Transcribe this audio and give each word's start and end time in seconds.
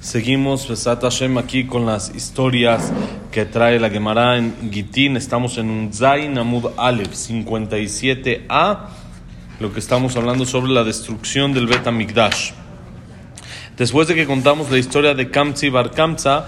Seguimos, 0.00 0.68
Besat 0.68 1.02
Hashem, 1.02 1.38
aquí 1.38 1.64
con 1.66 1.86
las 1.86 2.14
historias 2.14 2.92
que 3.32 3.44
trae 3.44 3.80
la 3.80 3.90
Gemara 3.90 4.36
en 4.36 4.70
Gitín. 4.70 5.16
Estamos 5.16 5.58
en 5.58 5.70
un 5.70 5.92
Zain 5.92 6.38
Amud 6.38 6.72
Aleph 6.76 7.12
57a, 7.12 8.78
lo 9.60 9.72
que 9.72 9.80
estamos 9.80 10.16
hablando 10.16 10.44
sobre 10.44 10.72
la 10.72 10.84
destrucción 10.84 11.52
del 11.52 11.66
Bet 11.66 11.86
Amikdash. 11.86 12.52
Después 13.76 14.08
de 14.08 14.14
que 14.14 14.26
contamos 14.26 14.70
la 14.70 14.78
historia 14.78 15.14
de 15.14 15.30
Kamtzi 15.30 15.68
Bar 15.68 15.90
Kamza, 15.90 16.46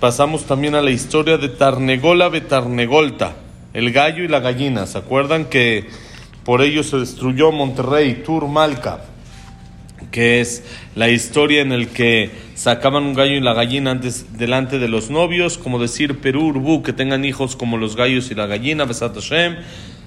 pasamos 0.00 0.44
también 0.44 0.74
a 0.74 0.82
la 0.82 0.90
historia 0.90 1.38
de 1.38 1.48
Tarnegola 1.48 2.28
Betarnegolta, 2.28 3.36
el 3.72 3.90
gallo 3.90 4.22
y 4.22 4.28
la 4.28 4.40
gallina. 4.40 4.86
¿Se 4.86 4.98
acuerdan 4.98 5.46
que 5.46 5.88
por 6.44 6.62
ello 6.62 6.82
se 6.82 6.98
destruyó 6.98 7.52
Monterrey, 7.52 8.22
Turmalca? 8.24 9.00
Que 10.10 10.40
es 10.40 10.64
la 10.94 11.08
historia 11.08 11.60
en 11.60 11.72
el 11.72 11.88
que 11.88 12.30
sacaban 12.54 13.04
un 13.04 13.14
gallo 13.14 13.32
y 13.32 13.40
la 13.40 13.54
gallina 13.54 13.90
antes 13.90 14.38
delante 14.38 14.78
de 14.78 14.88
los 14.88 15.10
novios, 15.10 15.58
como 15.58 15.78
decir 15.78 16.18
Perú, 16.18 16.48
Urbú, 16.48 16.82
que 16.82 16.92
tengan 16.92 17.24
hijos 17.24 17.56
como 17.56 17.76
los 17.76 17.96
gallos 17.96 18.30
y 18.30 18.34
la 18.34 18.46
gallina, 18.46 18.84
Besat 18.84 19.14
Hashem. 19.14 19.56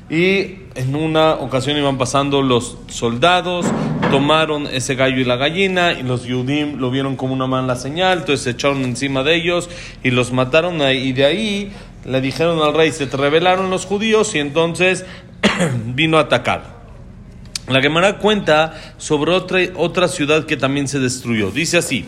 Y 0.10 0.58
en 0.76 0.94
una 0.94 1.36
ocasión 1.36 1.78
iban 1.78 1.98
pasando 1.98 2.42
los 2.42 2.78
soldados, 2.88 3.66
tomaron 4.12 4.68
ese 4.68 4.96
gallo 4.96 5.22
y 5.22 5.24
la 5.24 5.38
gallina, 5.38 5.94
y 5.94 6.04
los 6.04 6.26
Yudim 6.26 6.80
lo 6.80 6.92
vieron 6.92 7.16
como 7.16 7.34
una 7.34 7.48
mala 7.48 7.78
señal, 7.78 8.20
entonces 8.20 8.42
se 8.42 8.50
echaron 8.50 8.84
encima 8.84 9.24
de 9.24 9.36
ellos 9.36 9.70
y 10.04 10.12
los 10.12 10.34
mataron, 10.34 10.82
y 10.82 11.14
de 11.14 11.24
ahí 11.24 11.72
le 12.04 12.20
dijeron 12.20 12.62
al 12.62 12.74
rey, 12.74 12.92
se 12.92 13.08
te 13.08 13.16
rebelaron 13.16 13.70
los 13.70 13.86
judíos, 13.86 14.36
y 14.36 14.40
entonces 14.40 15.06
vino 15.86 16.18
a 16.18 16.22
atacar. 16.22 16.81
La 17.68 17.82
Gemara 17.82 18.18
cuenta 18.18 18.74
sobre 18.98 19.32
otra, 19.32 19.60
otra 19.76 20.08
ciudad 20.08 20.46
que 20.46 20.58
también 20.58 20.88
se 20.88 21.00
destruyó. 21.00 21.52
Dice 21.52 21.78
así: 21.78 22.06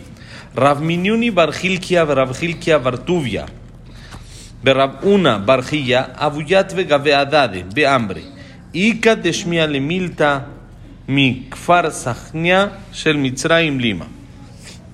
Ravminiuni 0.55 1.29
Barjilkia 1.29 2.05
Ravjilkia 2.05 2.79
Bartuvia. 2.79 3.45
Berabuna 4.63 5.37
Barjilla 5.37 6.13
Abuyat 6.17 6.73
Vegaveadade 6.73 7.65
Beambre. 7.73 8.23
Ika 8.73 9.15
Deshmia 9.15 9.67
Lemilta 9.67 10.47
Mi 11.05 11.47
Kfar 11.49 11.91
Shel 12.91 13.17
Mitzrayim 13.17 13.77
Lima. 13.77 14.07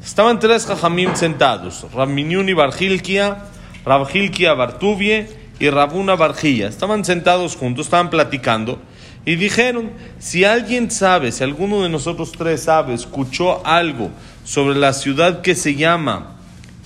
Estaban 0.04 0.40
tres 0.40 0.66
jajamim 0.66 1.16
sentados: 1.16 1.86
Ravminiuni 1.94 2.54
Barjilkia, 2.54 3.38
Ravjilkia 3.86 4.54
Bartuvie 4.54 5.30
y 5.60 5.70
Rabuna 5.70 6.16
Barjilla. 6.16 6.68
Estaban 6.68 7.06
sentados 7.06 7.56
juntos, 7.56 7.88
estaban 7.88 8.10
platicando. 8.10 8.82
Y 9.30 9.36
dijeron, 9.36 9.92
si 10.18 10.44
alguien 10.44 10.90
sabe, 10.90 11.32
si 11.32 11.44
alguno 11.44 11.84
de 11.84 11.90
nosotros 11.90 12.32
tres 12.32 12.64
sabe, 12.64 12.96
escuchó 12.96 13.64
algo 13.64 14.10
sobre 14.44 14.76
la 14.76 14.92
ciudad 14.92 15.42
que 15.42 15.54
se 15.54 15.76
llama 15.76 16.38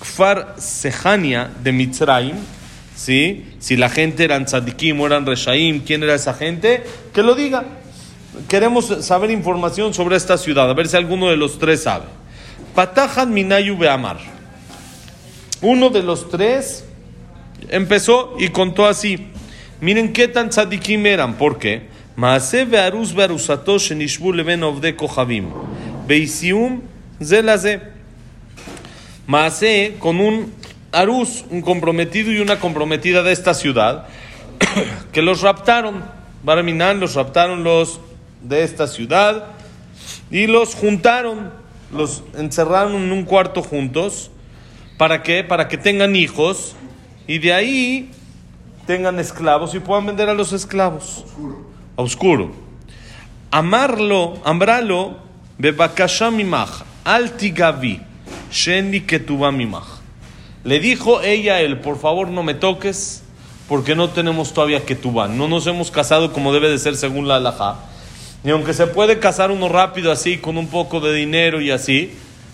Kfar 0.02 0.55
Sehania 0.58 1.50
de 1.63 1.72
Mitzrayim, 1.72 2.35
¿sí? 2.97 3.45
si 3.59 3.77
la 3.77 3.88
gente 3.88 4.25
eran 4.25 4.44
tzadikim 4.44 5.00
o 5.00 5.05
eran 5.08 5.25
reshaim, 5.25 5.85
quién 5.85 6.03
era 6.03 6.16
esa 6.16 6.33
gente, 6.33 6.83
que 7.13 7.23
lo 7.23 7.33
diga. 7.33 7.63
Queremos 8.50 8.94
saber 9.05 9.31
información 9.31 9.94
sobre 9.94 10.17
esta 10.17 10.38
ciudad, 10.38 10.69
a 10.69 10.73
ver 10.73 10.89
si 10.89 10.97
alguno 10.97 11.30
de 11.30 11.38
los 11.38 11.57
tres 11.57 11.83
sabe. 11.83 12.07
Patahan 12.75 13.33
Minayu 13.33 13.78
Beamar. 13.78 14.17
Uno 15.61 15.89
de 15.89 16.03
los 16.03 16.30
tres 16.30 16.83
empezó 17.69 18.35
y 18.38 18.50
contó 18.50 18.85
así. 18.85 19.30
Miren 19.80 20.11
qué 20.11 20.28
tan 20.28 20.50
tzadikim 20.50 21.05
eran, 21.05 21.35
¿por 21.35 21.57
qué? 21.57 21.92
מעשה 22.17 22.62
וארוס 22.70 23.12
בארוסתו 23.12 23.78
שנשבו 23.78 24.33
לבין 24.33 24.62
עובדי 24.62 24.92
כוכבים. 24.97 25.53
באיסיום 26.06 26.81
זה 27.20 27.42
לזה. 27.42 27.77
מעשה 29.28 29.89
con 30.00 30.17
un 30.20 30.53
arús, 30.92 31.44
un 31.50 31.62
comprometido 31.62 32.33
y 32.33 32.39
una 32.39 32.58
comprometida 32.58 33.22
de 33.22 33.33
esta 33.33 33.55
ciudad, 33.55 34.06
que 35.12 35.22
los 35.22 35.43
raptaron. 35.43 36.03
Barminan 36.43 37.00
los 37.00 37.15
raptaron 37.15 37.65
los 37.65 38.00
de 38.43 38.62
esta 38.62 38.87
ciudad 38.87 39.47
y 40.31 40.47
los 40.47 40.75
juntaron, 40.75 41.50
los 41.93 42.22
encerraron 42.37 42.94
en 42.94 43.12
un 43.12 43.25
cuarto 43.25 43.62
juntos. 43.62 44.31
¿Para 44.97 45.22
qué? 45.22 45.44
Para 45.44 45.69
que 45.69 45.76
tengan 45.76 46.16
hijos 46.16 46.75
y 47.26 47.38
de 47.38 47.53
ahí 47.53 48.10
tengan 48.87 49.19
esclavos 49.19 49.75
y 49.75 49.81
puedan 49.81 50.06
vender 50.06 50.28
a 50.28 50.34
los 50.34 50.53
esclavos 50.53 51.25
oscuro. 51.26 51.72
Amarlo, 53.52 54.40
ambralo, 54.44 55.18
mimach, 55.59 56.84
altigavi, 57.06 58.02
sheni 58.52 59.02
ketuba 59.02 59.52
mimach. 59.52 60.02
Le 60.64 60.80
dijo 60.80 61.22
ella 61.22 61.56
a 61.56 61.62
él, 61.62 61.80
por 61.80 62.00
favor 62.00 62.30
no 62.30 62.42
me 62.42 62.56
toques, 62.56 63.22
porque 63.68 63.96
no 63.96 64.09
tenemos 64.09 64.54
todavía 64.54 64.86
ketubá. 64.86 65.28
No 65.28 65.48
nos 65.48 65.68
hemos 65.68 65.92
casado 65.92 66.34
como 66.34 66.52
debe 66.54 66.70
de 66.70 66.80
ser 66.80 66.96
según 66.96 67.28
la 67.28 67.36
halajá. 67.36 67.76
Y 68.44 68.50
aunque 68.50 68.74
se 68.74 68.88
puede 68.88 69.20
casar 69.20 69.52
uno 69.52 69.70
rápido 69.70 70.12
así, 70.12 70.38
con 70.38 70.58
un 70.58 70.68
poco 70.68 71.00
de 71.00 71.14
dinero 71.14 71.62
y 71.62 71.70
así, 71.70 72.12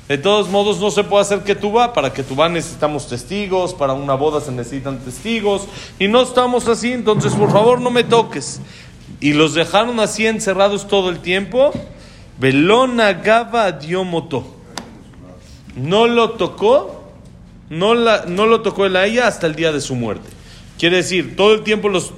de 0.07 0.17
todos 0.17 0.49
modos 0.49 0.79
no 0.79 0.91
se 0.91 1.03
puede 1.03 1.21
hacer 1.21 1.43
ketubá. 1.43 1.93
Para 1.93 2.11
ketubá 2.11 2.49
necesitamos 2.49 3.07
testigos, 3.07 3.73
para 3.73 3.93
una 3.93 4.15
boda 4.15 4.41
se 4.41 4.51
necesitan 4.51 4.99
testigos, 4.99 5.67
y 5.97 6.07
no 6.07 6.23
estamos 6.23 6.67
así, 6.67 6.91
entonces 6.91 7.33
por 7.33 7.51
favor 7.51 7.79
no 7.79 7.89
me 7.89 8.03
toques 8.03 8.59
y 9.19 9.33
los 9.33 9.53
dejaron 9.53 9.99
así 9.99 10.25
encerrados 10.25 10.87
todo 10.87 11.09
el 11.09 11.19
tiempo. 11.19 11.73
Belona 12.39 13.13
Gaba 13.13 13.71
Diomoto. 13.71 14.55
No 15.75 16.07
lo 16.07 16.31
tocó, 16.31 17.11
no, 17.69 17.93
la, 17.93 18.25
no 18.27 18.45
lo 18.45 18.61
tocó 18.61 18.85
él 18.85 18.95
a 18.95 19.05
ella 19.05 19.27
hasta 19.27 19.47
el 19.47 19.55
día 19.55 19.71
de 19.71 19.81
su 19.81 19.95
muerte. 19.95 20.29
Quiere 20.77 20.97
decir, 20.97 21.35
todo 21.35 21.53
el 21.53 21.61
tiempo 21.61 21.89
los, 21.89 22.13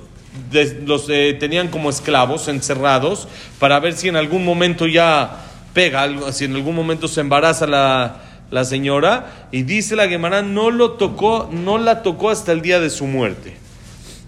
los 0.86 1.10
eh, 1.10 1.36
tenían 1.40 1.68
como 1.70 1.90
esclavos, 1.90 2.48
encerrados, 2.48 3.28
para 3.60 3.80
ver 3.80 3.94
si 3.94 4.08
en 4.08 4.16
algún 4.16 4.46
momento 4.46 4.88
ya 4.88 5.46
pega 5.74 6.04
algo, 6.04 6.32
si 6.32 6.46
en 6.46 6.56
algún 6.56 6.76
momento 6.76 7.08
se 7.08 7.22
embaraza 7.22 7.66
la, 7.66 8.22
la 8.52 8.64
señora. 8.64 9.48
Y 9.52 9.64
dice 9.64 9.96
la 9.96 10.08
Gemara, 10.08 10.44
no 10.44 10.70
lo 10.70 10.92
tocó, 10.92 11.50
no 11.52 11.78
la 11.80 12.04
tocó 12.04 12.30
hasta 12.30 12.52
el 12.52 12.62
día 12.62 12.80
de 12.80 12.92
su 12.92 13.06
muerte. 13.08 13.56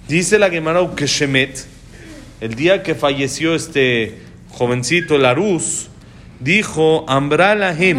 Dice 0.08 0.40
la 0.40 0.50
Gemara 0.50 0.82
Ukeshemet 0.82 1.68
el 2.44 2.56
día 2.56 2.84
que 2.84 2.94
falleció 2.94 3.56
este 3.56 4.18
jovencito 4.50 5.18
Larus, 5.18 5.88
dijo 6.42 7.06
Ambralahem. 7.08 7.98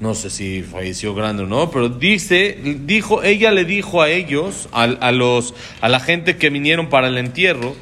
No 0.00 0.16
sé 0.16 0.28
si 0.28 0.62
falleció 0.62 1.14
grande 1.14 1.44
o 1.44 1.46
no, 1.46 1.70
pero 1.70 1.88
dice, 1.88 2.58
dijo, 2.80 3.22
ella 3.22 3.52
le 3.52 3.64
dijo 3.64 4.02
a 4.02 4.10
ellos, 4.10 4.68
a, 4.72 4.82
a 4.82 5.12
los, 5.12 5.54
a 5.80 5.88
la 5.88 6.00
gente 6.00 6.36
que 6.36 6.50
vinieron 6.50 6.88
para 6.88 7.06
el 7.06 7.16
entierro. 7.16 7.76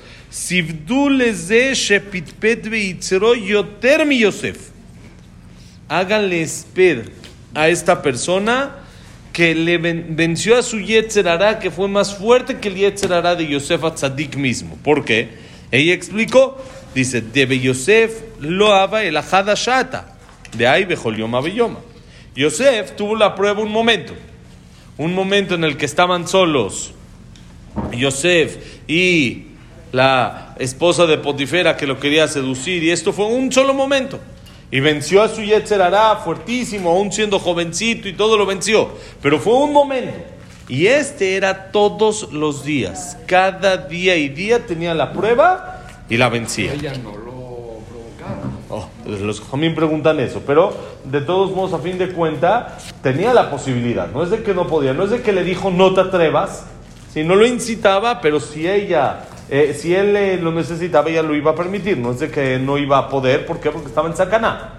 Háganle 5.89 6.43
esped 6.43 7.09
a 7.55 7.71
esta 7.71 8.03
persona 8.03 8.77
que 9.39 9.55
le 9.55 9.79
venció 9.79 10.59
a 10.59 10.63
su 10.63 10.81
Yetzerará, 10.81 11.61
que 11.61 11.71
fue 11.71 11.87
más 11.87 12.13
fuerte 12.13 12.59
que 12.59 12.67
el 12.67 12.75
Yetzerará 12.75 13.37
de 13.37 13.47
Yosef 13.47 13.83
Tzadik 13.95 14.35
mismo. 14.35 14.77
¿Por 14.83 15.05
qué? 15.05 15.29
Ella 15.71 15.95
explicó, 15.95 16.61
dice, 16.93 17.21
debe 17.21 17.61
Yosef 17.61 18.21
lo 18.41 18.75
haba 18.75 19.05
el 19.05 19.17
ajada 19.17 19.55
shata, 19.55 20.19
de 20.57 20.67
ahí 20.67 20.85
bejolioma 20.87 21.41
beyoma. 21.41 21.79
Yosef 22.35 22.97
tuvo 22.97 23.15
la 23.15 23.37
prueba 23.37 23.63
un 23.63 23.71
momento, 23.71 24.13
un 24.97 25.15
momento 25.15 25.55
en 25.55 25.63
el 25.63 25.77
que 25.77 25.87
estaban 25.87 26.27
solos 26.27 26.93
Yosef 27.93 28.57
y 28.89 29.45
la 29.93 30.57
esposa 30.59 31.07
de 31.07 31.17
Potifera 31.17 31.77
que 31.77 31.87
lo 31.87 32.01
quería 32.01 32.27
seducir, 32.27 32.83
y 32.83 32.91
esto 32.91 33.13
fue 33.13 33.27
un 33.27 33.53
solo 33.53 33.73
momento. 33.73 34.19
Y 34.71 34.81
venció 34.81 35.23
a 35.23 35.29
su 35.29 35.43
Yetzerará 35.43 36.17
fuertísimo, 36.17 36.91
aún 36.91 37.11
siendo 37.11 37.39
jovencito 37.39 38.09
y 38.09 38.13
todo 38.13 38.37
lo 38.37 38.45
venció. 38.45 38.91
Pero 39.23 39.39
fue 39.39 39.55
un 39.55 39.73
momento. 39.73 40.13
Y 40.69 40.87
este 40.87 41.37
era 41.37 41.71
todos 41.73 42.31
los 42.33 42.65
días. 42.65 43.17
Cada 43.27 43.79
día 43.79 44.17
y 44.17 44.29
día 44.29 44.67
tenía 44.67 44.95
la 44.95 45.13
prueba 45.13 45.87
y 46.11 46.19
la 46.19 46.29
vencía. 46.29 46.75
Ella 46.75 46.93
no 47.03 47.13
lo 47.13 47.81
provocaba. 47.89 48.51
Oh, 48.69 48.89
los 49.07 49.41
jamín 49.41 49.75
preguntan 49.75 50.21
eso, 50.21 50.43
pero 50.47 50.77
de 51.05 51.23
todos 51.23 51.53
modos, 51.53 51.73
a 51.73 51.83
fin 51.83 51.97
de 51.97 52.13
cuenta, 52.13 52.77
tenía 53.03 53.33
la 53.33 53.51
posibilidad. 53.51 54.11
No 54.11 54.23
es 54.23 54.29
de 54.29 54.43
que 54.43 54.53
no 54.53 54.67
podía, 54.67 54.93
no 54.93 55.05
es 55.05 55.11
de 55.11 55.23
que 55.23 55.33
le 55.33 55.43
dijo 55.43 55.71
no 55.71 55.95
te 55.95 56.03
atrevas, 56.03 56.67
si 57.15 57.25
no 57.25 57.35
lo 57.35 57.47
incitaba, 57.47 58.21
pero 58.21 58.39
si 58.39 58.69
ella 58.69 59.25
eh, 59.51 59.77
si 59.79 59.95
él 59.95 60.17
eh, 60.17 60.37
lo 60.37 60.53
necesitaba, 60.53 61.09
ella 61.09 61.23
lo 61.23 61.35
iba 61.35 61.53
a 61.53 61.55
permitir. 61.55 61.97
No 61.99 62.13
es 62.13 62.21
de 62.21 62.31
que 62.31 62.59
no 62.59 62.79
iba 62.79 62.99
a 62.99 63.09
poder, 63.09 63.47
¿por 63.47 63.61
qué? 63.61 63.71
Porque 63.71 63.89
estaba 63.89 64.09
en 64.09 64.17
Sacaná. 64.17 64.75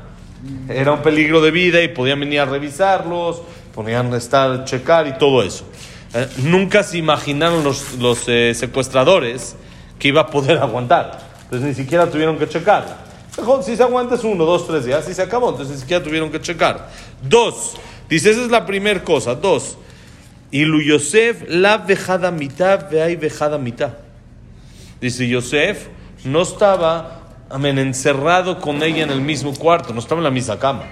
Era 0.69 0.93
un 0.93 1.01
peligro 1.01 1.41
de 1.41 1.51
vida 1.51 1.81
y 1.81 1.89
podían 1.89 2.19
venir 2.19 2.39
a 2.39 2.45
revisarlos, 2.45 3.41
podían 3.75 4.13
estar, 4.13 4.63
checar 4.63 5.07
y 5.07 5.17
todo 5.17 5.43
eso. 5.43 5.65
Eh, 6.13 6.27
nunca 6.43 6.83
se 6.83 6.97
imaginaron 6.97 7.63
los, 7.63 7.95
los 7.95 8.19
secuestradores 8.19 9.55
que 9.97 10.07
iba 10.07 10.21
a 10.21 10.27
poder 10.27 10.57
aguantar. 10.61 11.19
Entonces 11.43 11.67
ni 11.67 11.73
siquiera 11.73 12.09
tuvieron 12.09 12.37
que 12.37 12.47
checarla. 12.47 13.09
Si 13.63 13.75
se 13.75 13.83
aguanta 13.83 14.15
es 14.15 14.23
uno, 14.23 14.45
dos, 14.45 14.67
tres 14.67 14.85
días, 14.85 15.07
y 15.09 15.13
se 15.13 15.21
acabó. 15.21 15.49
Entonces 15.49 15.75
ni 15.75 15.81
siquiera 15.81 16.03
tuvieron 16.03 16.31
que 16.31 16.41
checar. 16.41 16.89
Dos, 17.21 17.75
dice, 18.09 18.31
esa 18.31 18.41
es 18.41 18.51
la 18.51 18.65
primera 18.65 19.03
cosa. 19.03 19.35
Dos, 19.35 19.77
y 20.51 20.65
Yosef 20.87 21.43
la 21.47 21.77
vejada 21.77 22.31
mitad, 22.31 22.89
ve 22.89 23.01
ahí 23.01 23.15
vejada 23.15 23.57
mitad. 23.57 23.93
Dice 25.01 25.27
Yosef, 25.27 25.87
no 26.25 26.41
estaba 26.41 27.19
amén, 27.49 27.79
encerrado 27.79 28.59
con 28.59 28.83
ella 28.83 29.03
en 29.03 29.09
el 29.11 29.21
mismo 29.21 29.53
cuarto, 29.55 29.93
no 29.93 29.99
estaba 29.99 30.19
en 30.19 30.23
la 30.25 30.31
misma 30.31 30.59
cama. 30.59 30.83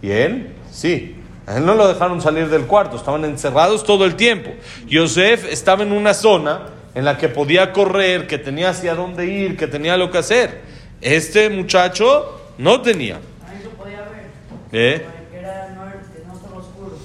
¿Y 0.00 0.10
él? 0.10 0.54
Sí. 0.70 1.16
A 1.46 1.56
él 1.58 1.66
no 1.66 1.74
lo 1.74 1.88
dejaron 1.88 2.20
salir 2.20 2.48
del 2.48 2.66
cuarto, 2.66 2.96
estaban 2.96 3.24
encerrados 3.24 3.84
todo 3.84 4.04
el 4.04 4.14
tiempo. 4.14 4.50
Yosef 4.86 5.44
estaba 5.50 5.82
en 5.82 5.92
una 5.92 6.14
zona 6.14 6.68
en 6.94 7.04
la 7.04 7.18
que 7.18 7.28
podía 7.28 7.72
correr, 7.72 8.26
que 8.26 8.38
tenía 8.38 8.70
hacia 8.70 8.94
dónde 8.94 9.26
ir, 9.26 9.56
que 9.56 9.66
tenía 9.66 9.96
lo 9.96 10.10
que 10.10 10.18
hacer. 10.18 10.60
Este 11.00 11.50
muchacho 11.50 12.40
no 12.58 12.80
tenía. 12.80 13.16
Ahí 13.46 13.60
lo 13.64 13.70
podía 13.70 14.02
ver. 14.02 14.30
¿Eh? 14.72 15.04
Que 15.30 15.38
era 15.38 15.68
norte, 15.74 16.22
no 16.26 16.34
estaba 16.34 16.56
oscuro. 16.58 16.96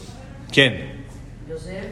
¿Quién? 0.51 1.05
Yosef, 1.49 1.85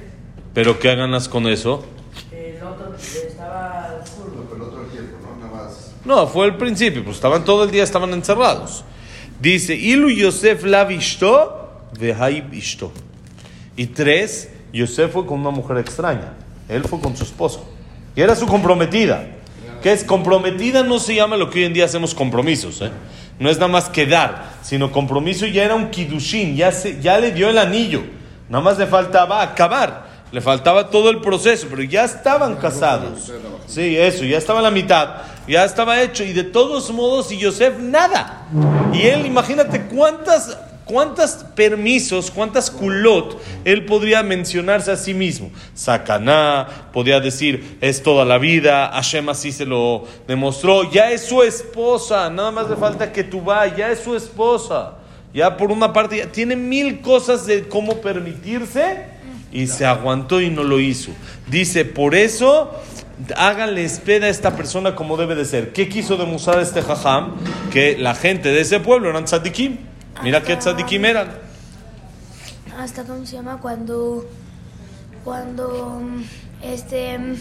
¿Pero 0.54 0.78
qué 0.80 0.96
ganas 0.96 1.28
con 1.28 1.48
eso? 1.48 1.84
el 2.32 2.62
otro 2.62 2.96
estaba 2.96 4.00
oscuro. 4.04 4.48
Pero 4.52 4.66
todo 4.68 4.82
el 4.84 4.90
tiempo, 4.90 5.18
¿no? 5.24 5.48
Nada 5.48 5.64
más. 5.66 5.95
No, 6.06 6.28
fue 6.28 6.46
el 6.46 6.56
principio, 6.56 7.04
pues 7.04 7.16
estaban 7.16 7.44
todo 7.44 7.64
el 7.64 7.72
día, 7.72 7.84
estaban 7.84 8.14
encerrados. 8.14 8.84
Dice, 9.40 9.76
Ilu 9.76 10.10
Yosef 10.10 10.64
la 10.64 10.86
vistó, 10.86 11.88
vehai 12.00 12.42
vistó. 12.42 12.92
Y 13.76 13.88
tres, 13.88 14.50
Yosef 14.72 15.12
fue 15.12 15.26
con 15.26 15.40
una 15.40 15.50
mujer 15.50 15.78
extraña. 15.78 16.34
Él 16.70 16.84
fue 16.84 17.00
con 17.00 17.18
su 17.18 17.24
esposa. 17.24 17.60
Y 18.16 18.22
era 18.22 18.36
su 18.36 18.46
comprometida. 18.46 19.28
Que 19.82 19.92
es 19.92 20.04
comprometida 20.04 20.84
no 20.84 21.00
se 21.00 21.16
llama 21.16 21.38
lo 21.38 21.50
que 21.50 21.60
hoy 21.60 21.66
en 21.66 21.74
día 21.74 21.86
hacemos 21.86 22.16
compromisos. 22.16 22.82
¿eh? 22.82 22.92
No 23.40 23.50
es 23.50 23.58
nada 23.58 23.72
más 23.72 23.90
quedar, 23.90 24.54
sino 24.62 24.92
compromiso 24.92 25.46
ya 25.46 25.64
era 25.64 25.76
un 25.76 25.90
kidushin, 25.90 26.56
ya, 26.56 26.72
se, 26.72 27.02
ya 27.02 27.20
le 27.20 27.32
dio 27.32 27.50
el 27.50 27.58
anillo. 27.58 28.04
Nada 28.50 28.64
más 28.64 28.78
le 28.78 28.88
faltaba 28.88 29.42
acabar. 29.42 30.05
Le 30.32 30.42
faltaba 30.42 30.90
todo 30.90 31.10
el 31.10 31.22
proceso, 31.22 31.68
pero 31.70 31.84
ya 31.84 32.04
estaban 32.04 32.56
casados. 32.56 33.32
Sí, 33.68 33.96
eso, 33.96 34.26
ya 34.26 34.38
estaba 34.38 34.62
la 34.62 34.72
mitad, 34.72 35.22
ya 35.48 35.64
estaba 35.64 36.02
hecho. 36.02 36.24
Y 36.24 36.34
de 36.34 36.44
todos 36.44 36.92
modos, 36.92 37.32
y 37.32 37.38
Yosef 37.38 37.78
nada. 37.80 38.48
Y 38.94 39.04
él, 39.04 39.26
imagínate 39.26 39.86
cuántas, 39.86 40.58
cuántas 40.84 41.46
permisos, 41.56 42.32
cuántas 42.32 42.70
culot 42.72 43.42
él 43.64 43.86
podría 43.86 44.24
mencionarse 44.24 44.92
a 44.92 44.98
sí 44.98 45.14
mismo. 45.14 45.52
Sacaná, 45.74 46.68
podía 46.92 47.20
decir, 47.20 47.78
es 47.80 48.04
toda 48.04 48.26
la 48.26 48.38
vida, 48.38 48.90
Hashem 48.94 49.30
así 49.30 49.52
se 49.52 49.66
lo 49.66 50.06
demostró. 50.28 50.92
Ya 50.92 51.12
es 51.12 51.26
su 51.26 51.44
esposa, 51.44 52.30
nada 52.30 52.52
más 52.52 52.70
le 52.70 52.76
falta 52.76 53.12
que 53.12 53.24
tú 53.24 53.42
vayas, 53.42 53.78
ya 53.78 53.92
es 53.92 54.00
su 54.00 54.16
esposa. 54.16 54.96
Ya 55.34 55.56
por 55.58 55.72
una 55.72 55.94
parte, 55.94 56.26
tiene 56.28 56.56
mil 56.56 57.02
cosas 57.02 57.46
de 57.46 57.68
cómo 57.68 57.98
permitirse 58.02 59.15
y 59.56 59.68
se 59.68 59.86
aguantó 59.86 60.42
y 60.42 60.50
no 60.50 60.64
lo 60.64 60.80
hizo. 60.82 61.12
Dice, 61.48 61.86
por 61.86 62.14
eso 62.14 62.72
háganle 63.38 63.86
espera 63.86 64.28
a 64.28 64.30
esta 64.30 64.56
persona 64.56 64.96
como 64.96 65.16
debe 65.16 65.34
de 65.36 65.46
ser. 65.46 65.72
¿Qué 65.72 65.88
quiso 65.88 66.18
demostrar 66.18 66.60
este 66.60 66.82
jajam? 66.82 67.36
Que 67.72 67.98
la 67.98 68.16
gente 68.16 68.50
de 68.50 68.60
ese 68.62 68.82
pueblo 68.82 69.10
eran 69.10 69.24
tzadikim. 69.24 69.78
Mira 70.24 70.44
qué 70.44 70.58
tzadikim 70.58 71.06
eran. 71.06 71.30
hasta 72.78 73.04
cómo 73.04 73.26
se 73.26 73.38
llama 73.38 73.58
cuando 73.62 74.28
cuando 75.24 76.02
mm, 76.02 76.24
este 76.62 77.18
mm, 77.18 77.36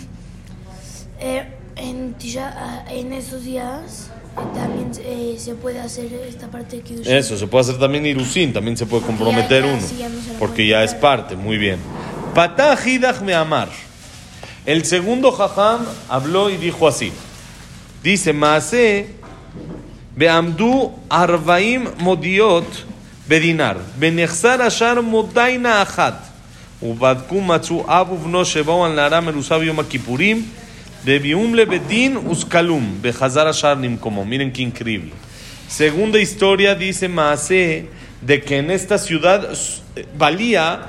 eh, 1.20 1.48
en 1.76 2.14
ah, 2.38 2.84
en 2.88 3.12
esos 3.12 3.44
días 3.44 4.10
eh, 4.36 4.40
también 4.54 4.90
eh, 5.00 5.36
se 5.38 5.54
puede 5.54 5.80
hacer 5.80 6.12
esta 6.28 6.48
parte 6.48 6.80
que 6.80 6.94
usa 6.94 7.16
Eso, 7.16 7.36
se 7.36 7.46
puede 7.46 7.62
hacer 7.62 7.78
también 7.78 8.06
irusin, 8.06 8.52
también 8.52 8.76
se 8.76 8.86
puede 8.86 9.04
comprometer 9.04 9.62
Ya, 9.64 9.68
ya, 9.68 9.76
uno. 9.76 9.86
sí, 9.86 9.96
ya 9.98 10.08
no 10.08 10.20
se 10.20 10.32
la 10.32 10.38
Porque 10.38 10.66
ya 10.66 10.82
es 10.84 10.94
parte, 10.94 11.36
muy 11.36 11.58
bien. 11.58 11.78
Patah 12.33 12.75
hidach 12.75 13.21
me 13.21 13.33
amar. 13.33 13.69
El 14.65 14.85
segundo 14.85 15.31
jajam 15.31 15.85
habló 16.09 16.49
y 16.49 16.57
dijo 16.57 16.87
así. 16.87 17.11
Dice, 18.03 18.33
Maase, 18.33 19.07
beamdu 20.15 20.91
arbaim 21.09 21.89
modiot 21.97 22.65
bedinar, 23.27 23.77
benechzar 23.97 24.61
ashar 24.61 25.01
modaina 25.01 25.81
achat, 25.81 26.29
ובדקו 26.83 27.41
מצאו 27.41 27.85
אב 27.87 28.11
ובנו 28.11 28.45
שבאו 28.45 28.85
על 28.85 28.91
נערה 28.91 29.21
מרוסה 29.21 29.59
ביום 29.59 29.79
הכיפורים, 29.79 30.45
והביאום 31.05 31.55
לבית 31.55 31.87
דין 31.87 32.17
וסקלום, 32.17 32.97
בחזר 33.01 33.47
השער 33.47 33.73
למקומו. 33.73 34.25
Miren 34.25 34.51
qué 34.51 34.61
increíble. 34.61 35.11
Segunda 35.67 36.19
historia 36.19 36.75
dice 36.75 37.07
Maase 37.07 37.87
de 38.21 38.41
que 38.41 38.57
en 38.57 38.71
esta 38.71 38.97
ciudad 38.97 39.49
eh, 39.95 40.05
valía 40.17 40.81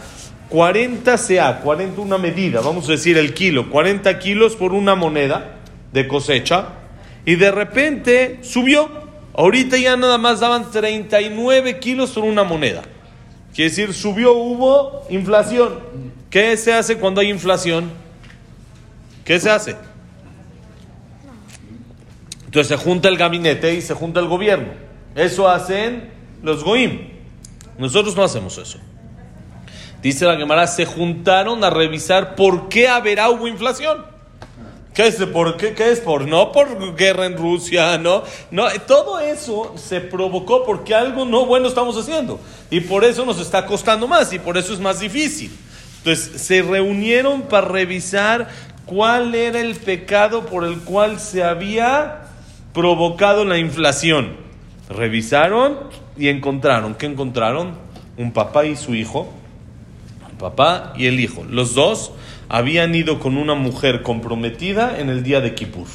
40 0.55 1.17
CA, 1.17 1.59
40 1.59 1.99
una 1.99 2.17
medida, 2.17 2.61
vamos 2.61 2.87
a 2.87 2.93
decir 2.93 3.17
el 3.17 3.33
kilo, 3.33 3.69
40 3.69 4.17
kilos 4.19 4.55
por 4.55 4.71
una 4.71 4.95
moneda 4.95 5.57
de 5.91 6.07
cosecha, 6.07 6.69
y 7.25 7.35
de 7.35 7.51
repente 7.51 8.39
subió. 8.41 8.89
Ahorita 9.33 9.75
ya 9.75 9.97
nada 9.97 10.17
más 10.17 10.39
daban 10.39 10.71
39 10.71 11.77
kilos 11.79 12.11
por 12.11 12.23
una 12.23 12.45
moneda. 12.45 12.83
Quiere 13.53 13.69
decir, 13.69 13.93
subió, 13.93 14.31
hubo 14.31 15.05
inflación. 15.09 15.77
¿Qué 16.29 16.55
se 16.55 16.71
hace 16.71 16.95
cuando 16.99 17.19
hay 17.19 17.31
inflación? 17.31 17.91
¿Qué 19.25 19.41
se 19.41 19.49
hace? 19.49 19.75
Entonces 22.45 22.69
se 22.69 22.77
junta 22.81 23.09
el 23.09 23.17
gabinete 23.17 23.75
y 23.75 23.81
se 23.81 23.93
junta 23.93 24.21
el 24.21 24.29
gobierno. 24.29 24.69
Eso 25.15 25.49
hacen 25.49 26.11
los 26.41 26.63
goim. 26.63 27.09
Nosotros 27.77 28.15
no 28.15 28.23
hacemos 28.23 28.57
eso. 28.57 28.79
Dice 30.05 30.27
la 30.27 30.37
Gemara, 30.37 30.67
se 30.67 30.85
juntaron 30.85 31.63
a 31.63 31.71
revisar 31.71 32.35
por 32.35 32.69
qué 32.69 32.87
haberá 32.87 33.31
hubo 33.31 33.47
inflación. 33.47 34.05
¿Qué 34.93 35.07
es 35.07 35.15
por 35.15 35.57
qué? 35.57 35.73
¿Qué 35.73 35.89
es 35.89 35.99
por? 35.99 36.27
No 36.27 36.51
por 36.51 36.95
guerra 36.95 37.25
en 37.25 37.35
Rusia, 37.35 37.97
no. 37.97 38.21
No, 38.51 38.67
todo 38.85 39.19
eso 39.19 39.73
se 39.77 40.01
provocó 40.01 40.63
porque 40.63 40.93
algo 40.93 41.25
no 41.25 41.47
bueno 41.47 41.67
estamos 41.67 41.97
haciendo. 41.97 42.39
Y 42.69 42.81
por 42.81 43.03
eso 43.03 43.25
nos 43.25 43.39
está 43.39 43.65
costando 43.65 44.07
más 44.07 44.31
y 44.31 44.37
por 44.37 44.59
eso 44.59 44.75
es 44.75 44.79
más 44.79 44.99
difícil. 44.99 45.49
Entonces 45.97 46.39
se 46.39 46.61
reunieron 46.61 47.41
para 47.41 47.67
revisar 47.67 48.49
cuál 48.85 49.33
era 49.33 49.59
el 49.59 49.73
pecado 49.73 50.45
por 50.45 50.65
el 50.65 50.81
cual 50.81 51.19
se 51.19 51.43
había 51.43 52.27
provocado 52.75 53.43
la 53.43 53.57
inflación. 53.57 54.37
Revisaron 54.87 55.79
y 56.15 56.27
encontraron. 56.27 56.93
¿Qué 56.93 57.07
encontraron? 57.07 57.73
Un 58.17 58.33
papá 58.33 58.65
y 58.65 58.75
su 58.75 58.93
hijo. 58.93 59.33
Papá 60.45 60.93
y 60.95 61.07
el 61.07 61.19
hijo. 61.19 61.43
Los 61.49 61.73
dos 61.73 62.11
habían 62.49 62.93
ido 62.93 63.17
con 63.17 63.35
una 63.35 63.55
mujer 63.55 64.03
comprometida 64.03 64.99
en 64.99 65.09
el 65.09 65.23
día 65.23 65.41
de 65.41 65.55
Kippur. 65.55 65.87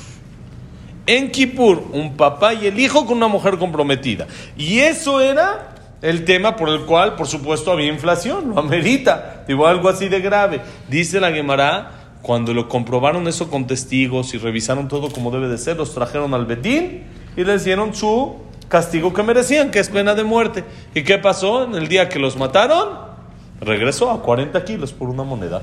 En 1.07 1.31
Kippur, 1.31 1.85
un 1.93 2.17
papá 2.17 2.55
y 2.55 2.67
el 2.67 2.81
hijo 2.81 3.07
con 3.07 3.19
una 3.19 3.29
mujer 3.29 3.59
comprometida. 3.59 4.27
Y 4.59 4.81
eso 4.81 5.21
era 5.21 5.77
el 6.03 6.25
tema 6.25 6.57
por 6.57 6.69
el 6.69 6.81
cual, 6.81 7.15
por 7.15 7.29
supuesto, 7.29 7.71
había 7.71 7.87
inflación. 7.87 8.51
Lo 8.51 8.59
amerita. 8.59 9.45
Digo, 9.47 9.69
algo 9.69 9.89
así 9.89 10.09
de 10.09 10.21
grave. 10.21 10.61
Dice 10.89 11.21
la 11.21 11.31
Gemara, 11.31 12.17
cuando 12.21 12.53
lo 12.53 12.69
comprobaron 12.69 13.29
eso 13.29 13.49
con 13.51 13.69
testigos 13.69 14.35
y 14.35 14.39
revisaron 14.39 14.89
todo 14.89 15.13
como 15.13 15.31
debe 15.31 15.47
de 15.47 15.59
ser, 15.59 15.77
los 15.77 15.95
trajeron 15.95 16.35
al 16.35 16.45
Bedín 16.45 17.05
y 17.37 17.45
les 17.45 17.63
dieron 17.63 17.95
su 17.95 18.35
castigo 18.69 19.15
que 19.15 19.23
merecían, 19.23 19.71
que 19.71 19.79
es 19.79 19.91
pena 19.91 20.17
de 20.17 20.25
muerte. 20.25 20.65
¿Y 20.93 21.05
qué 21.05 21.19
pasó? 21.19 21.63
En 21.63 21.77
el 21.77 21.87
día 21.87 22.09
que 22.09 22.19
los 22.19 22.37
mataron, 22.37 23.10
regresó 23.61 24.11
a 24.11 24.23
40 24.23 24.65
kilos 24.65 24.93
por 24.93 25.09
una 25.09 25.23
moneda. 25.23 25.63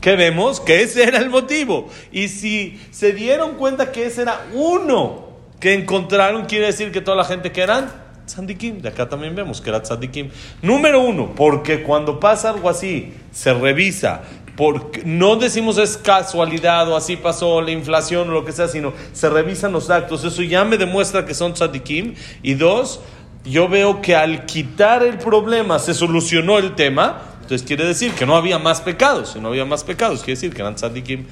¿Qué 0.00 0.16
vemos? 0.16 0.60
Que 0.60 0.82
ese 0.82 1.02
era 1.04 1.18
el 1.18 1.30
motivo. 1.30 1.88
Y 2.12 2.28
si 2.28 2.80
se 2.90 3.12
dieron 3.12 3.54
cuenta 3.54 3.90
que 3.90 4.06
ese 4.06 4.22
era 4.22 4.46
uno 4.52 5.28
que 5.60 5.72
encontraron, 5.72 6.44
quiere 6.44 6.66
decir 6.66 6.92
que 6.92 7.00
toda 7.00 7.16
la 7.16 7.24
gente 7.24 7.52
que 7.52 7.62
eran 7.62 7.90
tzadikim. 8.26 8.82
De 8.82 8.88
acá 8.88 9.08
también 9.08 9.34
vemos 9.34 9.60
que 9.60 9.70
era 9.70 9.82
tzadikim. 9.82 10.30
Número 10.62 11.00
uno, 11.00 11.34
porque 11.34 11.82
cuando 11.82 12.20
pasa 12.20 12.50
algo 12.50 12.68
así, 12.68 13.14
se 13.32 13.54
revisa. 13.54 14.22
Porque 14.56 15.02
no 15.04 15.36
decimos 15.36 15.78
es 15.78 15.96
casualidad 15.96 16.88
o 16.88 16.96
así 16.96 17.16
pasó 17.16 17.60
la 17.60 17.72
inflación 17.72 18.30
o 18.30 18.32
lo 18.32 18.44
que 18.44 18.52
sea, 18.52 18.68
sino 18.68 18.92
se 19.12 19.28
revisan 19.28 19.72
los 19.72 19.90
actos. 19.90 20.22
Eso 20.24 20.42
ya 20.42 20.64
me 20.64 20.76
demuestra 20.76 21.24
que 21.24 21.34
son 21.34 21.54
tzadikim. 21.54 22.14
Y 22.42 22.54
dos, 22.54 23.00
yo 23.45 23.67
veo 23.67 24.01
que 24.01 24.15
al 24.15 24.45
quitar 24.45 25.03
el 25.03 25.17
problema 25.17 25.79
se 25.79 25.93
solucionó 25.93 26.57
el 26.57 26.75
tema. 26.75 27.21
Entonces 27.41 27.65
quiere 27.65 27.85
decir 27.85 28.13
que 28.13 28.25
no 28.25 28.35
había 28.35 28.59
más 28.59 28.81
pecados. 28.81 29.31
Si 29.33 29.39
no 29.39 29.49
había 29.49 29.65
más 29.65 29.83
pecados, 29.83 30.19
quiere 30.19 30.35
decir 30.35 30.53
que 30.53 30.61
eran 30.61 30.75
tzadikim. 30.75 31.25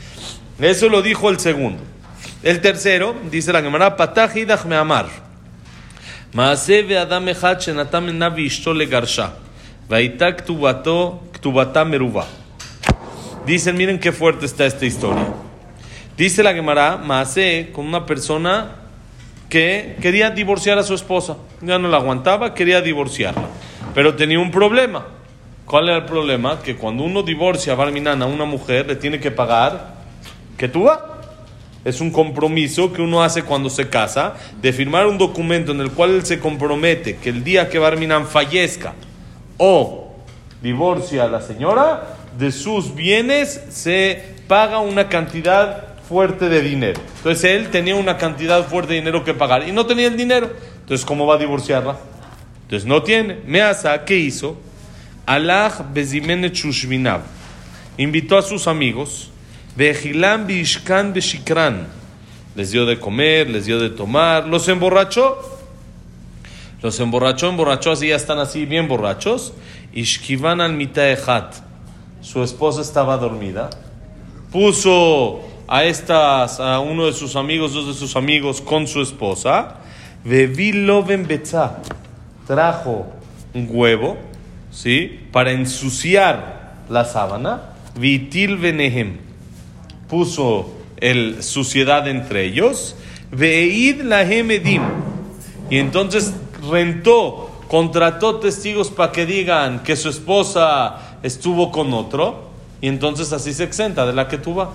Eso 0.60 0.90
lo 0.90 1.02
dijo 1.02 1.30
el 1.30 1.40
segundo. 1.40 1.84
El 2.44 2.62
tercero, 2.62 3.16
dice 3.30 3.54
la 3.54 3.62
Gemara, 3.62 3.96
patach 3.96 4.36
idach 4.36 4.66
me 4.66 4.76
amar. 4.76 5.08
מעשה 6.34 6.82
ואדם 6.90 7.28
אחד 7.28 7.62
שנתן 7.62 8.04
מנה 8.04 8.30
ואשתו 8.36 8.74
לגרשה, 8.74 9.28
והייתה 9.90 10.32
כתובתו, 10.32 11.20
כתובתה 11.34 11.84
מרובה. 11.84 12.24
Dicen, 13.46 13.78
miren 13.78 13.98
qué 13.98 14.12
fuerte 14.12 14.46
está 14.46 14.66
esta 14.66 14.86
historia. 14.86 15.26
Dice 16.18 16.44
la 16.44 16.54
Gemara, 16.54 16.98
Maase 16.98 17.70
con 17.72 17.86
una 17.88 18.06
persona 18.06 18.81
que 19.53 19.97
quería 20.01 20.31
divorciar 20.31 20.79
a 20.79 20.83
su 20.83 20.95
esposa. 20.95 21.37
Ya 21.61 21.79
no 21.79 21.87
la 21.87 21.99
aguantaba, 21.99 22.55
quería 22.55 22.81
divorciarla. 22.81 23.43
Pero 23.95 24.15
tenía 24.15 24.39
un 24.39 24.51
problema. 24.51 25.05
¿Cuál 25.67 25.91
era 25.91 25.99
el 25.99 26.05
problema? 26.07 26.63
Que 26.63 26.75
cuando 26.75 27.03
uno 27.03 27.23
divorcia 27.23 27.75
a 27.75 27.77
Barminan 27.77 28.23
a 28.23 28.27
una 28.27 28.47
mujer, 28.47 28.87
le 28.87 28.97
tiene 28.97 29.21
que 29.21 29.31
pagar 29.31 29.97
que 30.57 30.71
tú 30.71 30.85
va. 30.85 31.21
Es 31.85 32.01
un 32.01 32.11
compromiso 32.11 32.95
que 32.95 33.03
uno 33.03 33.23
hace 33.23 33.43
cuando 33.43 33.69
se 33.69 33.91
casa, 33.91 34.37
de 34.63 34.73
firmar 34.73 35.07
un 35.07 35.19
documento 35.19 35.73
en 35.73 35.81
el 35.83 35.91
cual 35.91 36.13
él 36.13 36.25
se 36.25 36.41
compromete 36.41 37.17
que 37.17 37.29
el 37.29 37.45
día 37.45 37.69
que 37.69 37.79
Barminan 37.79 38.27
fallezca 38.27 38.95
o 39.59 40.15
divorcia 40.63 41.25
a 41.25 41.29
la 41.29 41.43
señora, 41.43 42.17
de 42.39 42.53
sus 42.53 42.95
bienes 42.95 43.63
se 43.69 44.35
paga 44.49 44.79
una 44.79 45.11
cantidad 45.11 45.92
fuerte 46.13 46.51
de 46.51 46.61
dinero. 46.61 47.01
Entonces 47.17 47.45
él 47.45 47.71
tenía 47.71 47.95
una 47.97 48.19
cantidad 48.19 48.63
fuerte 48.69 48.93
de 48.93 48.99
dinero 48.99 49.25
que 49.25 49.33
pagar 49.33 49.67
y 49.67 49.73
no 49.73 49.87
tenía 49.87 50.09
el 50.09 50.17
dinero. 50.19 50.51
Entonces, 50.81 51.07
¿cómo 51.07 51.27
va 51.27 51.37
a 51.37 51.39
divorciarla? 51.39 51.97
Entonces 52.65 52.87
no 52.87 53.03
tiene. 53.03 53.39
Measa, 53.47 54.05
¿qué 54.05 54.19
hizo? 54.19 54.59
Allah 55.25 55.73
Bezimene 55.91 56.53
Chushvinav 56.53 57.23
invitó 57.97 58.37
a 58.37 58.43
sus 58.43 58.67
amigos, 58.67 59.31
Vejilam 59.75 60.47
Bishkan 60.47 61.15
Beshikran. 61.15 61.87
Les 62.55 62.73
dio 62.73 62.85
de 62.85 63.01
comer, 63.01 63.49
les 63.49 63.65
dio 63.65 63.81
de 63.81 63.89
tomar, 63.89 64.47
los 64.47 64.69
emborrachó. 64.69 65.39
Los 66.83 67.01
emborrachó, 67.01 67.49
emborrachó, 67.49 67.93
así 67.93 68.09
ya 68.09 68.17
están 68.17 68.39
así 68.39 68.67
bien 68.67 68.87
borrachos. 68.87 69.55
Ishkivan 69.95 70.61
al 70.61 70.75
mitaehat. 70.75 71.55
Su 72.21 72.43
esposa 72.43 72.83
estaba 72.83 73.17
dormida. 73.17 73.71
Puso 74.51 75.52
a 75.73 75.85
estas, 75.85 76.61
a 76.61 76.81
uno 76.81 77.07
de 77.07 77.15
sus 77.15 77.35
amigos, 77.35 77.73
dos 77.73 77.87
de 77.87 77.95
sus 77.95 78.15
amigos 78.15 78.61
con 78.61 78.87
su 78.87 79.01
esposa. 79.01 79.77
Vevilo 80.23 81.03
ben 81.03 81.27
Betzá. 81.27 81.79
Trajo 82.47 83.07
un 83.55 83.69
huevo, 83.71 84.19
¿sí? 84.71 85.21
Para 85.33 85.53
ensuciar 85.53 86.75
la 86.91 87.07
sábana. 87.07 87.71
Vitil 87.99 88.59
benehem. 88.59 89.17
Puso 90.11 90.69
el 90.99 91.43
suciedad 91.43 92.07
entre 92.07 92.45
ellos. 92.45 92.95
Veid 93.31 94.03
la 94.03 94.25
edim. 94.25 94.83
Y 95.71 95.79
entonces 95.79 96.35
rentó, 96.71 97.63
contrató 97.69 98.41
testigos 98.41 98.91
para 98.91 99.11
que 99.11 99.25
digan 99.25 99.83
que 99.83 99.97
su 99.97 100.11
esposa 100.11 101.17
estuvo 101.23 101.71
con 101.71 101.95
otro. 101.95 102.51
Y 102.83 102.89
entonces 102.89 103.33
así 103.33 103.55
se 103.55 103.65
exenta 103.65 104.05
de 104.05 104.13
la 104.13 104.29
que 104.29 104.37
vas. 104.37 104.69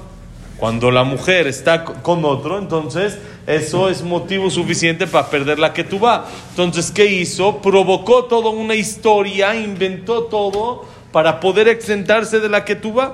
Cuando 0.58 0.90
la 0.90 1.04
mujer 1.04 1.46
está 1.46 1.84
con 1.84 2.26
otro, 2.26 2.58
entonces 2.58 3.20
eso 3.46 3.90
es 3.90 4.02
motivo 4.02 4.50
suficiente 4.50 5.06
para 5.06 5.30
perder 5.30 5.60
la 5.60 5.72
vas. 6.00 6.22
Entonces, 6.50 6.92
¿qué 6.92 7.06
hizo? 7.06 7.62
Provocó 7.62 8.26
toda 8.26 8.50
una 8.50 8.74
historia, 8.74 9.56
inventó 9.56 10.24
todo 10.24 10.86
para 11.12 11.40
poder 11.40 11.68
exentarse 11.68 12.40
de 12.40 12.50
la 12.50 12.66
vas. 12.94 13.12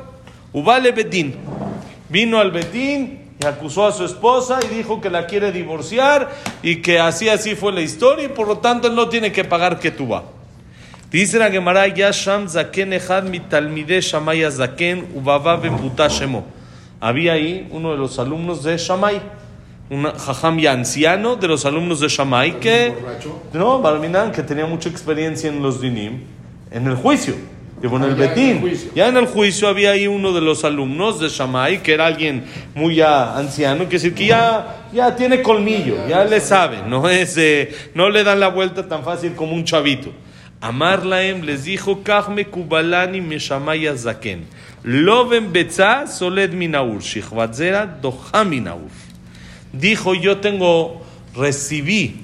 Ubale 0.54 0.92
Betín. 0.94 1.36
Vino 2.08 2.40
al 2.40 2.52
Betín 2.52 3.24
y 3.42 3.46
acusó 3.46 3.88
a 3.88 3.92
su 3.92 4.06
esposa 4.06 4.60
y 4.64 4.74
dijo 4.74 5.02
que 5.02 5.10
la 5.10 5.26
quiere 5.26 5.52
divorciar 5.52 6.30
y 6.62 6.78
que 6.78 7.00
así 7.00 7.28
así 7.28 7.56
fue 7.56 7.74
la 7.74 7.82
historia 7.82 8.26
y 8.26 8.30
por 8.30 8.48
lo 8.48 8.60
tanto 8.60 8.88
él 8.88 8.96
no 8.96 9.10
tiene 9.10 9.34
que 9.34 9.44
pagar 9.44 9.80
vas. 10.08 10.24
Dice 11.12 11.38
la 11.38 11.52
Gemara, 11.52 11.88
Yasham 11.88 12.48
Zaken 12.48 12.94
Echad 12.94 13.24
mitalmide 13.24 14.00
Shamaya 14.00 14.50
Zaken 14.50 15.10
Ubaba 15.14 15.60
Shemo. 16.08 16.63
Había 17.04 17.34
ahí 17.34 17.68
uno 17.70 17.92
de 17.92 17.98
los 17.98 18.18
alumnos 18.18 18.64
de 18.64 18.78
Shamay, 18.78 19.22
un 19.90 20.06
jajam 20.06 20.58
ya 20.58 20.72
anciano 20.72 21.36
de 21.36 21.50
los 21.50 21.66
alumnos 21.66 22.00
de 22.00 22.08
Shamay 22.08 22.62
que, 22.62 22.94
no, 23.52 23.82
Barminan, 23.82 24.32
que 24.32 24.42
tenía 24.42 24.66
mucha 24.66 24.88
experiencia 24.88 25.50
en 25.50 25.62
los 25.62 25.82
dinim, 25.82 26.22
en 26.72 26.88
el 26.88 26.96
juicio. 26.96 27.36
Digo, 27.82 27.98
en 27.98 28.04
el 28.04 28.16
Betín. 28.16 28.64
Ya 28.96 29.10
en 29.10 29.18
el 29.18 29.26
juicio 29.26 29.68
había 29.68 29.92
ahí 29.92 30.08
uno 30.08 30.32
de 30.32 30.40
los 30.40 30.64
alumnos 30.64 31.20
de 31.20 31.28
Shamay, 31.28 31.84
que 31.84 31.94
era 31.94 32.06
alguien 32.06 32.46
muy 32.74 32.96
ya 32.96 33.38
anciano, 33.38 33.84
que 33.90 33.98
decir 33.98 34.16
que 34.16 34.28
ya, 34.28 34.88
ya 34.94 35.14
tiene 35.14 35.42
colmillo, 35.42 36.08
ya 36.08 36.24
le 36.24 36.40
sabe, 36.40 36.84
no, 36.88 37.10
es, 37.10 37.36
eh, 37.36 37.76
no 37.96 38.10
le 38.10 38.24
dan 38.24 38.40
la 38.40 38.48
vuelta 38.48 38.88
tan 38.88 39.04
fácil 39.04 39.34
como 39.34 39.54
un 39.54 39.66
chavito. 39.66 40.10
Amar 40.62 41.06
Laem 41.06 41.42
les 41.42 41.66
dijo, 41.66 42.02
Kachme 42.02 42.46
Kubalani 42.46 43.20
Meshamaya 43.20 43.98
Zaken. 43.98 44.46
Loven 44.84 45.52
Betza 45.54 46.08
Soled 46.08 46.54
Minaur. 46.54 47.02
Shichvatzera 47.02 47.86
Doha 47.86 48.44
Minaur. 48.44 48.90
Dijo, 49.72 50.14
yo 50.14 50.38
tengo, 50.38 51.02
recibí 51.36 52.22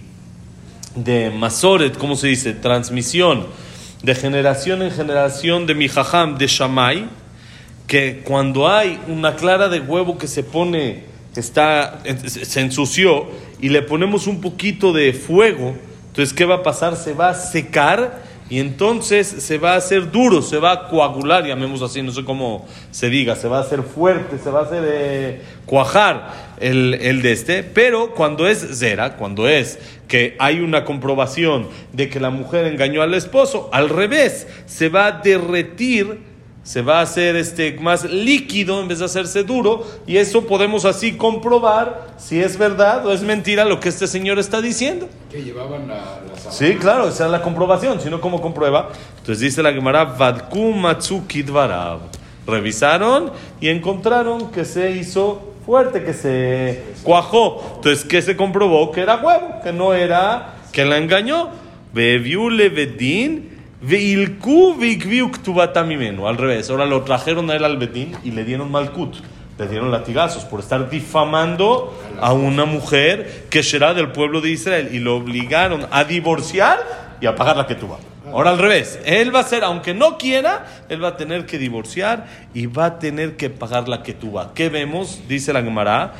de 0.96 1.30
Masoret, 1.30 1.98
¿cómo 1.98 2.16
se 2.16 2.28
dice? 2.28 2.54
Transmisión 2.54 3.48
de 4.04 4.16
generación 4.16 4.82
en 4.82 4.92
generación 4.92 5.66
de 5.66 5.76
mi 5.76 5.88
jajam 5.88 6.38
de 6.38 6.48
Shamay, 6.48 7.10
que 7.88 8.22
cuando 8.24 8.70
hay 8.70 9.00
una 9.08 9.36
clara 9.36 9.68
de 9.68 9.80
huevo 9.80 10.18
que 10.18 10.28
se 10.28 10.44
pone, 10.44 11.04
está, 11.36 12.02
se 12.26 12.62
ensució, 12.62 13.28
y 13.60 13.70
le 13.70 13.82
ponemos 13.82 14.28
un 14.28 14.42
poquito 14.42 14.94
de 14.94 15.12
fuego, 15.14 15.76
entonces, 16.08 16.34
¿qué 16.34 16.46
va 16.46 16.56
a 16.56 16.64
pasar? 16.64 16.96
Se 16.96 17.14
va 17.14 17.30
a 17.30 17.34
secar 17.34 18.24
y 18.50 18.60
entonces 18.60 19.28
se 19.28 19.58
va 19.58 19.74
a 19.74 19.78
hacer 19.78 20.12
duro, 20.12 20.42
se 20.42 20.58
va 20.58 20.72
a 20.72 20.88
coagular, 20.90 21.46
llamemos 21.46 21.82
así, 21.82 22.02
no 22.02 22.12
sé 22.12 22.24
cómo 22.24 22.66
se 22.92 23.10
diga, 23.10 23.36
se 23.36 23.48
va 23.48 23.60
a 23.60 23.62
hacer 23.62 23.84
fuerte, 23.84 24.40
se 24.40 24.50
va 24.50 24.62
a 24.62 24.64
hacer 24.64 24.84
eh, 24.88 25.42
cuajar 25.66 26.56
el, 26.60 26.96
el, 26.96 27.22
de 27.22 27.32
este, 27.32 27.64
pero 27.64 28.16
cuando 28.16 28.48
es 28.48 28.80
zera, 28.80 29.18
cuando 29.18 29.48
es 29.48 29.78
que 30.08 30.36
hay 30.40 30.62
una 30.62 30.84
comprobación 30.84 31.68
de 31.94 32.10
que 32.10 32.20
la 32.20 32.32
mujer 32.32 32.66
engañó 32.66 33.04
al 33.04 33.14
esposo, 33.14 33.70
al 33.72 33.90
revés, 33.90 34.48
se 34.66 34.90
va 34.90 35.06
a 35.06 35.12
derretir 35.12 36.29
se 36.64 36.82
va 36.82 37.00
a 37.00 37.02
hacer 37.02 37.36
este 37.36 37.74
más 37.80 38.04
líquido 38.04 38.82
en 38.82 38.88
vez 38.88 39.00
de 39.00 39.06
hacerse 39.06 39.44
duro 39.44 39.86
y 40.06 40.18
eso 40.18 40.46
podemos 40.46 40.86
así 40.86 41.14
comprobar 41.14 42.08
si 42.18 42.40
es 42.40 42.58
verdad 42.58 43.06
o 43.06 43.14
es 43.14 43.22
mentira 43.22 43.66
lo 43.66 43.80
que 43.80 43.90
este 43.90 44.08
señor 44.08 44.40
está 44.40 44.62
diciendo. 44.62 45.08
Que 45.32 45.44
llevaban 45.44 45.88
la, 45.88 45.96
la 45.96 46.52
Sí, 46.52 46.76
claro, 46.76 47.08
esa 47.08 47.26
es 47.26 47.32
la 47.32 47.42
comprobación, 47.42 48.00
si 48.02 48.10
no, 48.10 48.22
¿cómo 48.22 48.42
comprueba? 48.42 48.90
Entonces 49.18 49.40
dice 49.40 49.64
la 49.64 49.74
Gemara, 49.74 50.04
Vadku. 50.06 50.76
Revisaron 52.46 53.32
y 53.62 53.70
encontraron 53.70 54.52
que 54.52 54.66
se 54.66 54.92
hizo 54.92 55.54
fuerte, 55.66 56.04
que 56.04 56.14
se 56.14 56.84
cuajó. 57.04 57.76
Entonces, 57.76 58.04
¿qué 58.06 58.22
se 58.22 58.36
comprobó? 58.36 58.92
Que 58.92 59.02
era 59.02 59.18
huevo, 59.18 59.60
que 59.64 59.72
no 59.72 59.94
era, 59.94 60.56
que 60.72 60.84
la 60.84 60.98
engañó. 60.98 61.50
Bebiu 61.94 62.50
Levedin 62.50 63.49
al 66.28 66.38
revés, 66.38 66.70
ahora 66.70 66.86
lo 66.86 67.04
trajeron 67.04 67.50
a 67.50 67.56
él 67.56 67.64
al 67.64 67.78
Betín 67.78 68.12
y 68.26 68.32
le 68.32 68.44
dieron 68.44 68.70
malkut, 68.70 69.16
le 69.58 69.68
dieron 69.68 69.90
latigazos 69.90 70.44
por 70.44 70.60
estar 70.60 70.90
difamando 70.90 71.98
a 72.20 72.34
una 72.34 72.66
mujer 72.66 73.46
que 73.50 73.64
será 73.64 73.94
del 73.94 74.12
pueblo 74.12 74.42
de 74.42 74.50
Israel 74.50 74.90
y 74.92 75.00
lo 75.00 75.16
obligaron 75.16 75.88
a 75.92 76.04
divorciar 76.04 76.78
y 77.22 77.26
a 77.26 77.36
pagar 77.36 77.56
la 77.56 77.68
que 77.68 77.76
tuvo. 77.76 77.98
Ahora 78.34 78.52
al 78.52 78.60
revés, 78.60 79.00
él 79.06 79.34
va 79.34 79.40
a 79.40 79.44
ser, 79.44 79.64
aunque 79.64 79.94
no 79.94 80.18
quiera, 80.18 80.66
él 80.90 81.02
va 81.02 81.10
a 81.10 81.18
tener 81.18 81.46
que 81.46 81.58
divorciar 81.58 82.28
y 82.54 82.68
va 82.68 82.86
a 82.86 83.00
tener 83.00 83.38
que 83.38 83.50
pagar 83.50 83.88
la 83.88 84.04
que 84.04 84.14
tuvo. 84.14 84.54
¿Qué 84.54 84.70
vemos? 84.70 85.22
Dice 85.28 85.54
la 85.54 85.64
Gemara 85.64 86.14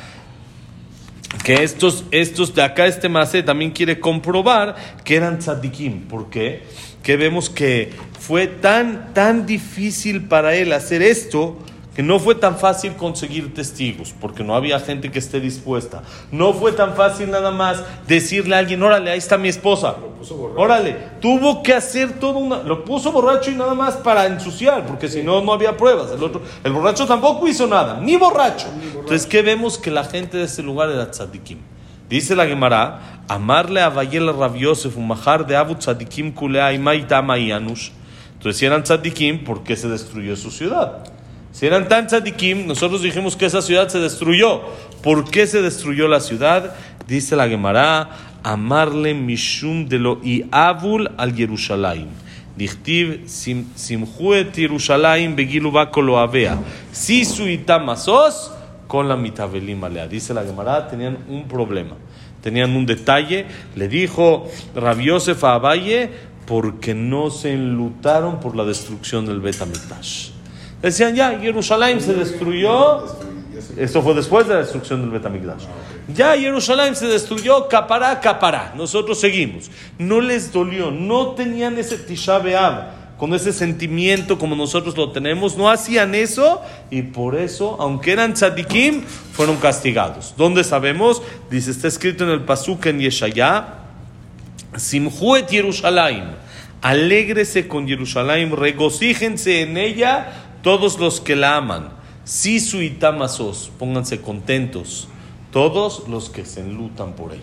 que 1.44 1.62
estos, 1.62 2.04
estos 2.10 2.54
de 2.54 2.62
acá, 2.62 2.86
este 2.86 3.08
Masé 3.08 3.42
también 3.42 3.70
quiere 3.70 4.00
comprobar 4.00 4.76
que 5.04 5.16
eran 5.16 5.38
tzadikim. 5.38 6.02
¿Por 6.08 6.28
qué? 6.28 6.64
Que 7.02 7.16
vemos 7.16 7.48
que 7.48 7.92
fue 8.18 8.46
tan, 8.46 9.14
tan 9.14 9.46
difícil 9.46 10.24
para 10.28 10.54
él 10.54 10.72
hacer 10.72 11.02
esto 11.02 11.56
que 11.94 12.02
no 12.02 12.20
fue 12.20 12.36
tan 12.36 12.56
fácil 12.56 12.94
conseguir 12.94 13.52
testigos, 13.52 14.14
porque 14.20 14.44
no 14.44 14.54
había 14.54 14.78
gente 14.78 15.10
que 15.10 15.18
esté 15.18 15.40
dispuesta. 15.40 16.02
No 16.30 16.52
fue 16.52 16.72
tan 16.72 16.94
fácil 16.94 17.30
nada 17.30 17.50
más 17.50 17.82
decirle 18.06 18.54
a 18.54 18.58
alguien, 18.58 18.82
órale, 18.82 19.10
ahí 19.10 19.18
está 19.18 19.36
mi 19.36 19.48
esposa. 19.48 19.96
Órale, 20.56 20.96
tuvo 21.20 21.62
que 21.62 21.74
hacer 21.74 22.12
todo 22.20 22.38
una... 22.38 22.62
Lo 22.62 22.84
puso 22.84 23.10
borracho 23.10 23.50
y 23.50 23.54
nada 23.54 23.74
más 23.74 23.96
para 23.96 24.26
ensuciar, 24.26 24.86
porque 24.86 25.08
si 25.08 25.22
no, 25.22 25.40
no 25.40 25.52
había 25.52 25.76
pruebas. 25.76 26.12
El, 26.12 26.22
otro, 26.22 26.42
el 26.62 26.72
borracho 26.72 27.06
tampoco 27.06 27.48
hizo 27.48 27.66
nada, 27.66 28.00
ni 28.00 28.16
borracho. 28.16 28.68
Entonces, 28.94 29.26
¿qué 29.26 29.42
vemos? 29.42 29.76
Que 29.76 29.90
la 29.90 30.04
gente 30.04 30.36
de 30.36 30.44
ese 30.44 30.62
lugar 30.62 30.90
era 30.90 31.10
tzadikim. 31.10 31.58
Dice 32.08 32.36
la 32.36 32.46
Gemara, 32.46 33.22
amarle 33.28 33.80
a 33.80 33.88
Vayel 33.88 34.32
Rabiosef, 34.32 34.96
un 34.96 35.08
majar 35.08 35.46
de 35.46 35.56
Abu 35.56 35.74
tzadikim 35.74 36.32
kulea 36.32 36.72
y 36.72 37.52
anush. 37.52 37.90
Entonces, 38.34 38.58
si 38.58 38.66
eran 38.66 38.84
tzadikim, 38.84 39.44
¿por 39.44 39.64
qué 39.64 39.76
se 39.76 39.88
destruyó 39.88 40.36
su 40.36 40.50
ciudad? 40.50 41.04
Si 41.52 41.66
eran 41.66 41.88
tan 41.88 42.06
tzadikim, 42.06 42.66
nosotros 42.66 43.02
dijimos 43.02 43.36
que 43.36 43.46
esa 43.46 43.60
ciudad 43.62 43.88
se 43.88 43.98
destruyó. 43.98 44.62
¿Por 45.02 45.30
qué 45.30 45.46
se 45.46 45.62
destruyó 45.62 46.08
la 46.08 46.20
ciudad? 46.20 46.74
Dice 47.06 47.34
la 47.36 47.48
Gemara, 47.48 48.10
amarle 48.42 49.14
mishum 49.14 49.88
de 49.88 49.98
lo 49.98 50.20
avul 50.50 51.10
al 51.16 51.34
Yerushalayim. 51.34 52.08
Dichtiv 52.56 53.26
simjuet 53.26 54.54
Yerushalayim 54.54 55.34
begilu 55.34 55.72
lo 55.72 56.18
avea. 56.18 56.58
Si 56.92 57.24
su 57.24 57.48
itamasos 57.48 58.52
con 58.86 59.08
la 59.08 59.16
mitabelim 59.16 59.82
alea. 59.84 60.08
Dice 60.08 60.34
la 60.34 60.42
Gemara, 60.42 60.88
tenían 60.88 61.18
un 61.28 61.46
problema. 61.46 61.96
tenían 62.42 62.74
un 62.74 62.86
detalle. 62.86 63.46
Le 63.76 63.88
dijo 63.88 64.48
Rabbi 64.74 65.04
Yosef 65.06 65.44
a 65.44 65.54
Abaye, 65.54 66.10
porque 66.46 66.94
no 66.94 67.30
se 67.30 67.52
enlutaron 67.52 68.40
por 68.40 68.56
la 68.56 68.64
destrucción 68.64 69.26
del 69.26 69.40
Betamikdash. 69.40 70.29
Decían, 70.82 71.14
ya, 71.14 71.38
Jerusalén 71.38 72.00
se 72.00 72.14
destruyó. 72.14 73.04
Esto 73.76 74.02
fue 74.02 74.14
después 74.14 74.48
de 74.48 74.54
la 74.54 74.60
destrucción 74.60 75.02
del 75.02 75.10
Betamigdash. 75.10 75.64
Ya 76.14 76.36
Jerusalén 76.36 76.96
se 76.96 77.06
destruyó, 77.06 77.68
capará, 77.68 78.20
capará. 78.20 78.72
Nosotros 78.76 79.20
seguimos. 79.20 79.70
No 79.98 80.20
les 80.20 80.52
dolió, 80.52 80.90
no 80.90 81.32
tenían 81.32 81.78
ese 81.78 81.98
Tisha 81.98 82.40
con 83.20 83.34
ese 83.34 83.52
sentimiento 83.52 84.38
como 84.38 84.56
nosotros 84.56 84.96
lo 84.96 85.12
tenemos. 85.12 85.58
No 85.58 85.68
hacían 85.68 86.14
eso 86.14 86.62
y 86.90 87.02
por 87.02 87.36
eso, 87.36 87.76
aunque 87.78 88.12
eran 88.12 88.32
tzadikim, 88.32 89.02
fueron 89.02 89.56
castigados. 89.56 90.32
¿Dónde 90.38 90.64
sabemos? 90.64 91.20
Dice, 91.50 91.70
está 91.70 91.86
escrito 91.86 92.24
en 92.24 92.30
el 92.30 92.40
Pasuk 92.40 92.86
en 92.86 92.98
Yeshayá, 92.98 93.74
Simhuet 94.74 95.50
Jerusalén. 95.50 96.30
Alégrese 96.80 97.68
con 97.68 97.86
Jerusalén, 97.86 98.56
regocíjense 98.56 99.60
en 99.60 99.76
ella 99.76 100.49
todos 100.62 100.98
los 100.98 101.20
que 101.20 101.36
la 101.36 101.56
aman. 101.56 101.90
Sisu 102.24 102.80
y 102.82 102.90
Tamasos, 102.90 103.72
pónganse 103.78 104.20
contentos, 104.20 105.08
todos 105.50 106.08
los 106.08 106.30
que 106.30 106.44
se 106.44 106.60
enlutan 106.60 107.14
por 107.14 107.32
ella. 107.32 107.42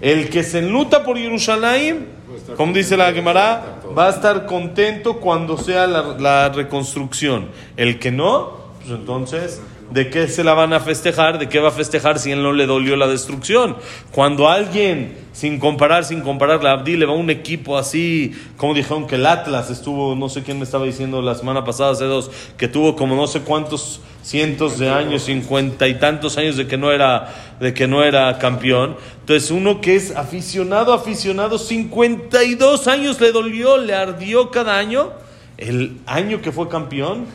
El 0.00 0.30
que 0.30 0.42
se 0.42 0.60
enluta 0.60 1.04
por 1.04 1.18
Jerusalén, 1.18 2.08
como 2.56 2.72
dice 2.72 2.96
la 2.96 3.12
Gemara, 3.12 3.80
va 3.96 4.06
a 4.06 4.10
estar 4.10 4.46
contento 4.46 5.16
cuando 5.16 5.58
sea 5.58 5.86
la, 5.86 6.16
la 6.18 6.48
reconstrucción. 6.48 7.48
El 7.76 7.98
que 7.98 8.10
no, 8.10 8.52
pues 8.78 8.90
entonces, 8.90 9.60
¿de 9.90 10.08
qué 10.10 10.28
se 10.28 10.44
la 10.44 10.54
van 10.54 10.72
a 10.72 10.80
festejar? 10.80 11.38
¿De 11.38 11.48
qué 11.48 11.58
va 11.58 11.68
a 11.68 11.72
festejar 11.72 12.18
si 12.18 12.30
él 12.30 12.42
no 12.42 12.52
le 12.52 12.66
dolió 12.66 12.96
la 12.96 13.06
destrucción? 13.06 13.76
Cuando 14.12 14.48
alguien, 14.48 15.16
sin 15.32 15.58
comparar, 15.58 16.04
sin 16.04 16.20
comparar, 16.20 16.62
la 16.62 16.72
Abdi 16.72 16.96
le 16.96 17.06
va 17.06 17.12
a 17.12 17.16
un 17.16 17.30
equipo 17.30 17.76
así, 17.76 18.32
como 18.56 18.74
dijeron 18.74 19.06
que 19.06 19.16
el 19.16 19.26
Atlas 19.26 19.70
estuvo, 19.70 20.14
no 20.14 20.28
sé 20.28 20.42
quién 20.42 20.58
me 20.58 20.64
estaba 20.64 20.84
diciendo 20.84 21.22
la 21.22 21.34
semana 21.34 21.64
pasada, 21.64 21.92
hace 21.92 22.04
dos, 22.04 22.30
que 22.56 22.68
tuvo 22.68 22.96
como 22.96 23.16
no 23.16 23.26
sé 23.26 23.40
cuántos 23.40 24.00
cientos 24.22 24.78
de 24.78 24.90
años, 24.90 25.22
cincuenta 25.22 25.88
y 25.88 25.94
tantos 25.94 26.36
años 26.36 26.56
de 26.56 26.66
que 26.66 26.76
no 26.76 26.92
era, 26.92 27.56
de 27.58 27.74
que 27.74 27.86
no 27.86 28.04
era 28.04 28.38
campeón. 28.38 28.96
Entonces 29.20 29.50
uno 29.50 29.80
que 29.80 29.96
es 29.96 30.14
aficionado, 30.16 30.92
aficionado, 30.92 31.58
52 31.58 32.86
años 32.86 33.20
le 33.20 33.32
dolió, 33.32 33.78
le 33.78 33.94
ardió 33.94 34.50
cada 34.50 34.78
año. 34.78 35.10
El 35.56 35.98
año 36.06 36.40
que 36.40 36.52
fue 36.52 36.68
campeón, 36.68 37.26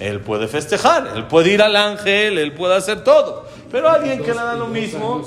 él 0.00 0.20
puede 0.20 0.48
festejar, 0.48 1.12
él 1.14 1.26
puede 1.26 1.52
ir 1.52 1.62
al 1.62 1.76
ángel, 1.76 2.38
él 2.38 2.52
puede 2.52 2.74
hacer 2.74 3.04
todo. 3.04 3.46
Pero 3.70 3.88
alguien 3.88 4.18
que 4.22 4.28
le 4.28 4.34
da 4.34 4.54
lo 4.54 4.66
mismo, 4.66 5.26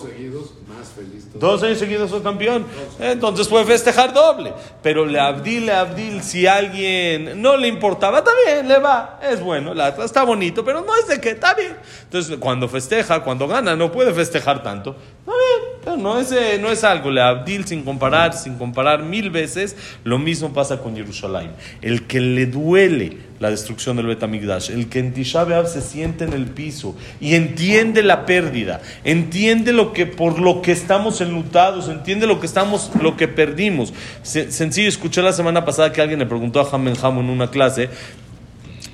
dos 1.34 1.63
años 1.63 1.80
seguidos 1.80 2.12
fue 2.12 2.22
campeón, 2.22 2.65
entonces 3.00 3.48
puede 3.48 3.65
festejar 3.65 4.13
doble. 4.13 4.54
Pero 4.84 5.06
le 5.06 5.20
abdil, 5.20 5.65
le 5.65 5.72
abdil, 5.72 6.22
si 6.22 6.46
a 6.46 6.58
alguien 6.58 7.42
no 7.42 7.58
le 7.58 7.68
importaba, 7.68 8.20
está 8.20 8.32
bien, 8.46 8.68
le 8.68 8.77
va, 8.77 9.20
es 9.24 9.42
bueno, 9.42 9.72
Atlas 9.72 10.06
está 10.06 10.24
bonito, 10.24 10.63
pero 10.63 10.82
no 10.82 10.96
es 10.96 11.08
de 11.08 11.20
que 11.20 11.30
está 11.30 11.54
bien. 11.54 11.75
Entonces 12.04 12.38
cuando 12.39 12.68
festeja, 12.68 13.24
cuando 13.24 13.48
gana, 13.48 13.75
no 13.75 13.92
puede 13.92 14.13
festejar 14.13 14.62
tanto. 14.62 14.96
Está 15.20 15.32
bien, 15.32 15.80
pero 15.84 15.98
no 15.98 16.20
es, 16.20 16.32
eh, 16.32 16.60
no 16.62 16.70
es 16.70 16.84
algo, 16.84 17.10
le 17.10 17.22
abdil 17.22 17.65
sin 17.65 17.84
comparar, 17.84 18.34
sin 18.34 18.58
comparar 18.58 19.01
mil 19.01 19.32
veces, 19.32 19.75
lo 20.04 20.20
mismo 20.20 20.54
pasa 20.54 20.80
con 20.80 20.96
Jerusalén. 20.96 21.51
El 21.82 22.06
que 22.06 22.20
le 22.20 22.46
duele 22.46 23.25
la 23.39 23.50
destrucción 23.50 23.98
del 23.98 24.06
Betamigdash, 24.06 24.72
el 24.72 24.88
que 24.88 25.00
en 25.00 25.13
Tisha 25.13 25.46
se 25.65 25.82
siente 25.82 26.24
en 26.24 26.34
el 26.34 26.46
piso 26.46 26.96
y 27.20 27.36
entiende 27.36 28.01
la 28.01 28.25
pérdida, 28.25 28.82
entiende 29.04 29.74
lo 29.74 29.92
que 29.92 30.06
por 30.06 30.39
lo 30.39 30.62
que 30.62 30.72
estamos 30.72 31.20
enlutados, 31.20 31.89
entiende 31.89 32.27
lo 32.27 32.39
que 32.39 32.46
estamos, 32.46 32.92
lo 33.01 33.18
que 33.18 33.27
perdimos. 33.27 33.94
Se- 34.24 34.51
sencillo, 34.51 34.88
escuché 34.88 35.22
la 35.22 35.34
semana 35.34 35.65
pasada 35.65 35.92
que 35.92 36.01
alguien 36.01 36.20
le 36.20 36.25
preguntó 36.25 36.62
a 36.62 36.70
Hamen 36.72 36.96
Hamo 37.01 37.22
en 37.22 37.30
una 37.30 37.50
clase, 37.50 37.89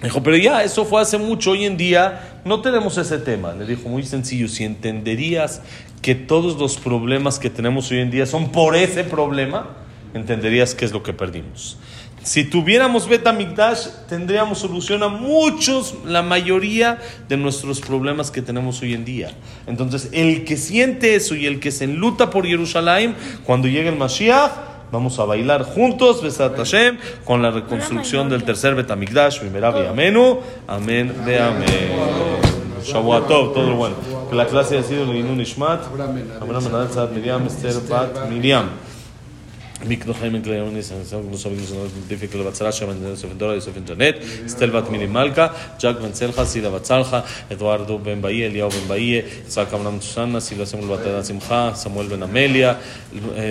Dijo, 0.01 0.23
pero 0.23 0.35
ya, 0.35 0.63
eso 0.63 0.83
fue 0.83 0.99
hace 0.99 1.19
mucho, 1.19 1.51
hoy 1.51 1.65
en 1.65 1.77
día 1.77 2.39
no 2.43 2.61
tenemos 2.61 2.97
ese 2.97 3.19
tema. 3.19 3.53
Le 3.53 3.67
dijo, 3.67 3.87
muy 3.87 4.01
sencillo, 4.01 4.47
si 4.47 4.63
entenderías 4.63 5.61
que 6.01 6.15
todos 6.15 6.57
los 6.57 6.77
problemas 6.77 7.37
que 7.37 7.51
tenemos 7.51 7.91
hoy 7.91 7.99
en 7.99 8.09
día 8.09 8.25
son 8.25 8.51
por 8.51 8.75
ese 8.75 9.03
problema, 9.03 9.67
entenderías 10.15 10.73
qué 10.73 10.85
es 10.85 10.91
lo 10.91 11.03
que 11.03 11.13
perdimos. 11.13 11.77
Si 12.23 12.43
tuviéramos 12.43 13.07
Betamigdash, 13.07 13.87
tendríamos 14.07 14.59
solución 14.59 15.01
a 15.01 15.07
muchos, 15.07 15.95
la 16.05 16.21
mayoría 16.21 16.99
de 17.27 17.35
nuestros 17.35 17.81
problemas 17.81 18.29
que 18.29 18.43
tenemos 18.43 18.81
hoy 18.81 18.93
en 18.93 19.05
día. 19.05 19.31
Entonces, 19.65 20.09
el 20.11 20.45
que 20.45 20.55
siente 20.55 21.15
eso 21.15 21.35
y 21.35 21.47
el 21.47 21.59
que 21.59 21.71
se 21.71 21.85
enluta 21.85 22.29
por 22.29 22.45
Jerusalén, 22.45 23.15
cuando 23.43 23.67
llegue 23.67 23.89
el 23.89 23.97
Mashiach, 23.97 24.71
Vamos 24.91 25.17
a 25.19 25.23
bailar 25.23 25.63
juntos, 25.63 26.21
Besat 26.21 26.57
Hashem, 26.57 26.97
con 27.23 27.41
la 27.41 27.49
reconstrucción 27.49 28.27
del 28.27 28.43
tercer 28.43 28.75
Betamigdash, 28.75 29.41
Mimerabi 29.41 29.85
Amenu, 29.85 30.39
Amén 30.67 31.15
de 31.25 31.39
Amén. 31.39 31.91
Shavuatov, 32.83 33.53
todo 33.53 33.69
lo 33.69 33.75
bueno. 33.77 33.95
Que 34.29 34.35
la 34.35 34.47
clase 34.47 34.77
haya 34.77 34.85
sido 34.85 35.05
Linun 35.05 35.39
Ishmat, 35.39 35.85
Abraham 35.85 36.63
Menadel 36.65 36.89
Tzad 36.89 37.11
Miriam, 37.11 37.47
Esther 37.47 37.75
Bat 37.87 38.29
Miriam. 38.29 38.65
Mikno 39.87 40.13
Jaime 40.13 40.41
Kleonis, 40.41 40.91
algunos 41.11 41.45
amigos 41.45 41.71
no 41.71 41.85
identifican 41.85 42.39
la 42.39 42.45
Batzara, 42.45 42.71
Shaman 42.71 43.01
Yosef 43.01 43.33
Dora, 43.35 43.55
Yosef 43.55 43.75
Internet, 43.75 44.21
Stelvat 44.47 44.89
Minimalka, 44.89 45.53
Jack 45.79 45.99
Benzelja, 45.99 46.45
Sida 46.45 46.69
Batzalja, 46.69 47.25
Eduardo 47.49 47.97
Ben 47.97 48.21
Bahía, 48.21 48.47
Eliao 48.47 48.69
Ben 48.69 48.87
Bahía, 48.87 49.25
Isaac 49.47 49.73
Amram 49.73 49.99
Susana, 50.01 50.39
Silva 50.39 50.65
Samuel 50.65 50.89
Batalla 50.89 51.23
Simcha, 51.23 51.75
Samuel 51.75 52.09
Ben 52.09 52.23
Amelia, 52.23 52.79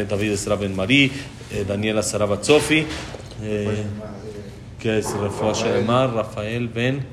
David 0.08 0.32
Esra 0.32 0.56
Ben 0.56 0.74
Marí, 0.74 1.10
Daniela 1.66 2.02
Sara 2.02 2.26
Batzofi, 2.26 2.86
que 4.78 5.02
Rafael 6.14 6.68
Ben 6.68 7.04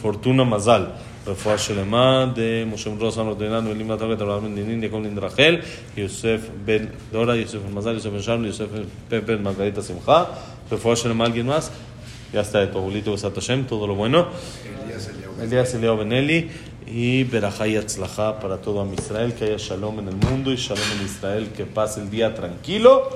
Fortuna 0.00 0.44
Mazal. 0.44 1.13
פורטונה 1.23 1.25
מזל. 1.25 1.31
רפואה 1.31 1.57
שלמה, 1.57 2.25
משה 2.71 2.89
מדרוס 2.89 3.17
אמר 3.17 3.33
דינן 3.33 3.67
ואלים 3.67 3.91
נתן 3.91 4.11
אברהם 4.11 4.43
בן 4.43 4.55
דינין, 4.55 4.83
יעקב 4.83 4.97
בן 4.97 5.17
רחל, 5.17 5.57
יוסף 5.97 6.39
בן 6.65 6.85
דורה, 7.11 7.35
יוסף 7.35 7.57
בן 7.57 7.73
מזל, 7.73 7.93
יוסף 7.93 8.09
בן 8.09 8.21
שלום, 8.21 8.45
יוסף 8.45 8.65
בן 9.09 9.19
בן 9.25 9.43
מרגלית 9.43 9.77
השמחה, 9.77 10.23
רפואה 10.71 10.95
שלמה 10.95 11.25
alguien 11.25 11.47
más, 11.47 11.71
ya 12.33 12.41
está 12.41 12.59
de 12.59 12.67
tu 12.67 12.77
abuelito 12.77 13.11
Besat 13.11 13.35
Hashem, 13.35 13.65
todo 13.65 13.87
lo 13.87 13.95
bueno. 13.95 14.27
Elías 15.41 15.73
Eliao 15.73 15.97
Benelli 15.97 16.51
y 16.85 17.23
Berajá 17.23 17.67
y 17.67 17.75
Atzlajá 17.75 18.39
para 18.39 18.57
todo 18.57 18.81
Am 18.81 18.93
Israel, 18.93 19.33
que 19.33 19.45
haya 19.45 19.57
shalom 19.57 19.99
en 19.99 20.09
el 20.09 20.15
mundo 20.15 20.51
y 20.51 20.55
shalom 20.55 20.83
en 20.99 21.05
Israel, 21.05 21.49
que 21.55 21.65
pase 21.65 22.01
el 22.01 22.09
día 22.09 22.35
tranquilo. 22.35 23.09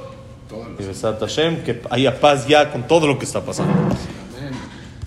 Y 0.80 0.84
Besat 0.84 1.20
Hashem, 1.20 1.64
que 1.64 1.82
haya 1.90 2.20
paz 2.20 2.48
ya 2.48 2.72
con 2.72 2.88
todo 2.88 3.08
lo 3.08 3.18
que 3.20 3.26
está 3.26 3.42
pasando. 3.42 3.74